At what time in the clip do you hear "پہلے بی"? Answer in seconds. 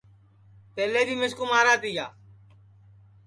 0.75-1.15